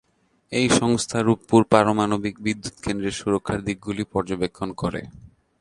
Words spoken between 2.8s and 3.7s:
কেন্দ্রের সুরক্ষার